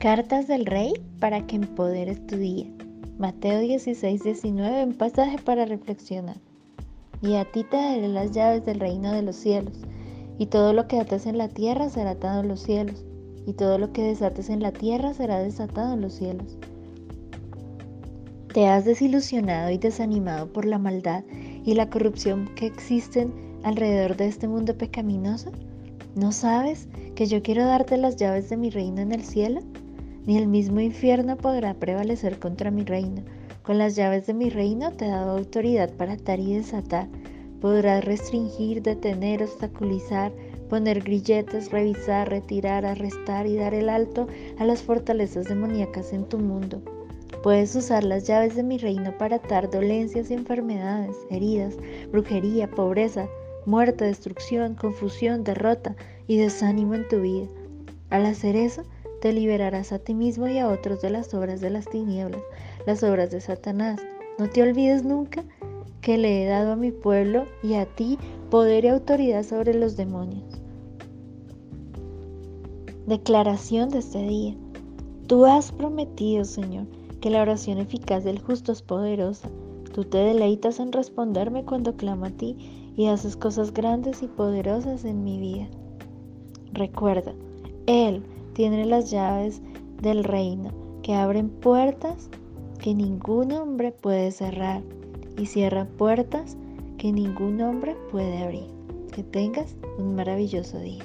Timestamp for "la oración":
77.30-77.78